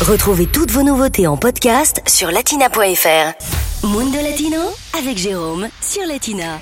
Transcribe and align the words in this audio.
Retrouvez 0.00 0.46
toutes 0.46 0.70
vos 0.70 0.82
nouveautés 0.82 1.26
en 1.26 1.36
podcast 1.36 2.00
sur 2.06 2.30
latina.fr. 2.30 3.86
Mundo 3.86 4.16
Latino 4.22 4.58
avec 4.98 5.18
Jérôme 5.18 5.68
sur 5.82 6.06
Latina. 6.06 6.58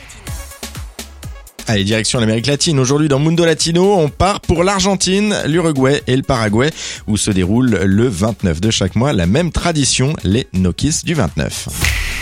Allez, 1.69 1.85
direction 1.85 2.19
l'Amérique 2.19 2.49
latine. 2.49 2.81
Aujourd'hui, 2.81 3.07
dans 3.07 3.21
Mundo 3.21 3.45
Latino, 3.45 3.95
on 3.95 4.09
part 4.09 4.41
pour 4.41 4.65
l'Argentine, 4.65 5.37
l'Uruguay 5.47 6.03
et 6.09 6.17
le 6.17 6.23
Paraguay, 6.23 6.71
où 7.07 7.17
se 7.17 7.31
déroule 7.31 7.71
le 7.71 8.09
29 8.09 8.61
de 8.61 8.71
chaque 8.73 8.97
mois 8.97 9.13
la 9.13 9.27
même 9.27 9.53
tradition, 9.53 10.15
les 10.25 10.49
Nokis 10.53 11.03
du 11.05 11.15
29. 11.15 12.18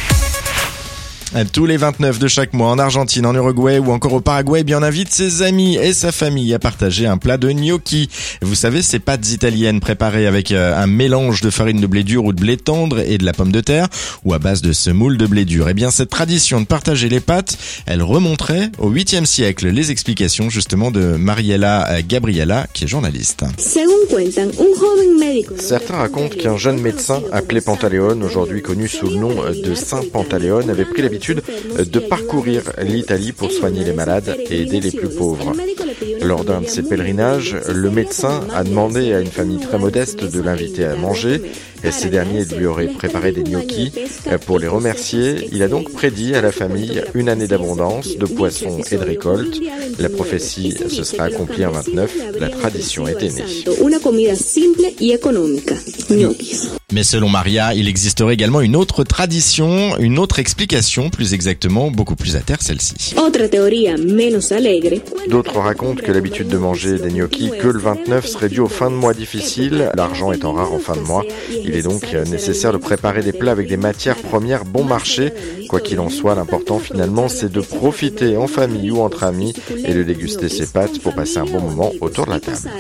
Tous 1.44 1.66
les 1.66 1.76
29 1.76 2.18
de 2.18 2.28
chaque 2.28 2.54
mois 2.54 2.70
en 2.70 2.78
Argentine, 2.78 3.26
en 3.26 3.34
Uruguay 3.34 3.78
ou 3.78 3.90
encore 3.90 4.14
au 4.14 4.20
Paraguay, 4.22 4.64
bien 4.64 4.78
on 4.78 4.82
invite 4.82 5.12
ses 5.12 5.42
amis 5.42 5.76
et 5.76 5.92
sa 5.92 6.10
famille 6.10 6.54
à 6.54 6.58
partager 6.58 7.06
un 7.06 7.18
plat 7.18 7.36
de 7.36 7.50
gnocchi. 7.50 8.08
Vous 8.40 8.54
savez, 8.54 8.80
ces 8.80 9.00
pâtes 9.00 9.30
italiennes 9.30 9.80
préparées 9.80 10.26
avec 10.26 10.50
euh, 10.50 10.74
un 10.74 10.86
mélange 10.86 11.42
de 11.42 11.50
farine 11.50 11.78
de 11.78 11.86
blé 11.86 12.04
dur 12.04 12.24
ou 12.24 12.32
de 12.32 12.40
blé 12.40 12.56
tendre 12.56 13.00
et 13.00 13.18
de 13.18 13.24
la 13.26 13.34
pomme 13.34 13.52
de 13.52 13.60
terre 13.60 13.88
ou 14.24 14.32
à 14.32 14.38
base 14.38 14.62
de 14.62 14.72
semoule 14.72 15.18
de 15.18 15.26
blé 15.26 15.44
dur. 15.44 15.68
Eh 15.68 15.74
bien 15.74 15.90
cette 15.90 16.08
tradition 16.08 16.62
de 16.62 16.66
partager 16.66 17.10
les 17.10 17.20
pâtes, 17.20 17.58
elle 17.84 18.02
remonterait 18.02 18.70
au 18.78 18.90
8e 18.90 19.26
siècle. 19.26 19.68
Les 19.68 19.90
explications 19.90 20.48
justement 20.48 20.90
de 20.90 21.16
Mariella 21.16 22.00
Gabriella 22.08 22.66
qui 22.72 22.84
est 22.84 22.88
journaliste. 22.88 23.44
Certains 25.58 25.96
racontent 25.96 26.36
qu'un 26.36 26.56
jeune 26.56 26.80
médecin 26.80 27.20
appelé 27.30 27.60
Pantaleone, 27.60 28.22
aujourd'hui 28.22 28.62
connu 28.62 28.88
sous 28.88 29.10
le 29.10 29.16
nom 29.16 29.34
de 29.52 29.74
Saint 29.74 30.02
Pantaleone, 30.10 30.70
avait 30.70 30.86
pris 30.86 31.02
l'habitude 31.02 31.25
de 31.34 31.98
parcourir 31.98 32.62
l'Italie 32.82 33.32
pour 33.32 33.50
soigner 33.50 33.84
les 33.84 33.92
malades 33.92 34.36
et 34.50 34.62
aider 34.62 34.80
les 34.80 34.90
plus 34.90 35.08
pauvres. 35.08 35.52
Lors 36.22 36.44
d'un 36.44 36.60
de 36.60 36.66
ses 36.66 36.82
pèlerinages, 36.82 37.56
le 37.72 37.90
médecin 37.90 38.46
a 38.54 38.64
demandé 38.64 39.12
à 39.12 39.20
une 39.20 39.26
famille 39.26 39.60
très 39.60 39.78
modeste 39.78 40.24
de 40.24 40.40
l'inviter 40.40 40.84
à 40.84 40.96
manger 40.96 41.40
ces 41.90 42.08
derniers 42.08 42.44
lui 42.44 42.66
auraient 42.66 42.88
préparé 42.88 43.32
des 43.32 43.42
gnocchis. 43.42 43.92
Pour 44.46 44.58
les 44.58 44.68
remercier, 44.68 45.48
il 45.52 45.62
a 45.62 45.68
donc 45.68 45.92
prédit 45.92 46.34
à 46.34 46.42
la 46.42 46.52
famille 46.52 47.02
une 47.14 47.28
année 47.28 47.46
d'abondance, 47.46 48.16
de 48.16 48.26
poissons 48.26 48.80
et 48.90 48.96
de 48.96 49.04
récoltes. 49.04 49.60
La 49.98 50.08
prophétie 50.08 50.76
se 50.88 51.04
sera 51.04 51.24
accomplie 51.24 51.64
en 51.64 51.72
29, 51.72 52.14
la 52.40 52.48
tradition 52.48 53.06
était 53.06 53.30
née. 53.30 53.44
Mais 56.96 57.04
selon 57.04 57.28
Maria, 57.28 57.74
il 57.74 57.88
existerait 57.88 58.32
également 58.32 58.62
une 58.62 58.74
autre 58.74 59.04
tradition, 59.04 59.98
une 59.98 60.18
autre 60.18 60.38
explication, 60.38 61.10
plus 61.10 61.34
exactement, 61.34 61.90
beaucoup 61.90 62.16
plus 62.16 62.36
à 62.36 62.40
terre 62.40 62.62
celle-ci. 62.62 63.12
D'autres 65.28 65.58
racontent 65.58 66.02
que 66.02 66.10
l'habitude 66.10 66.48
de 66.48 66.56
manger 66.56 66.98
des 66.98 67.10
gnocchis 67.10 67.50
que 67.60 67.68
le 67.68 67.78
29 67.78 68.26
serait 68.26 68.48
due 68.48 68.60
aux 68.60 68.68
fins 68.68 68.90
de 68.90 68.96
mois 68.96 69.12
difficiles, 69.12 69.90
l'argent 69.94 70.32
étant 70.32 70.54
rare 70.54 70.72
en 70.72 70.78
fin 70.78 70.96
de 70.96 71.00
mois. 71.00 71.22
Il 71.50 71.76
est 71.76 71.82
donc 71.82 72.14
nécessaire 72.30 72.72
de 72.72 72.78
préparer 72.78 73.22
des 73.22 73.34
plats 73.34 73.52
avec 73.52 73.68
des 73.68 73.76
matières 73.76 74.16
premières 74.16 74.64
bon 74.64 74.82
marché. 74.82 75.34
Quoi 75.68 75.80
qu'il 75.80 76.00
en 76.00 76.08
soit, 76.08 76.34
l'important 76.34 76.78
finalement, 76.78 77.28
c'est 77.28 77.52
de 77.52 77.60
profiter 77.60 78.38
en 78.38 78.46
famille 78.46 78.90
ou 78.90 79.02
entre 79.02 79.24
amis 79.24 79.52
et 79.84 79.92
de 79.92 80.02
déguster 80.02 80.48
ses 80.48 80.64
pâtes 80.64 80.98
pour 81.00 81.14
passer 81.14 81.36
un 81.36 81.44
bon 81.44 81.60
moment 81.60 81.92
autour 82.00 82.24
de 82.24 82.30
la 82.30 82.40
table. 82.40 82.70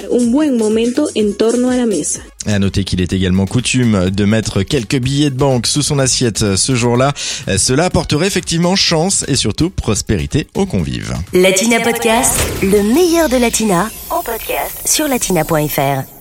Et 2.46 2.52
à 2.52 2.58
noter 2.58 2.84
qu'il 2.84 3.00
est 3.00 3.12
également 3.12 3.46
coutume 3.46 4.10
de 4.10 4.24
mettre 4.24 4.62
quelques 4.62 4.98
billets 4.98 5.30
de 5.30 5.36
banque 5.36 5.66
sous 5.66 5.82
son 5.82 5.98
assiette 5.98 6.56
ce 6.56 6.74
jour-là. 6.74 7.12
Cela 7.58 7.86
apporterait 7.86 8.26
effectivement 8.26 8.76
chance 8.76 9.24
et 9.28 9.36
surtout 9.36 9.70
prospérité 9.70 10.46
aux 10.54 10.66
convives. 10.66 11.14
Latina 11.32 11.80
Podcast, 11.80 12.38
le 12.62 12.82
meilleur 12.94 13.28
de 13.28 13.36
Latina, 13.36 13.88
en 14.10 14.22
podcast 14.22 14.86
sur 14.86 15.08
latina.fr. 15.08 16.15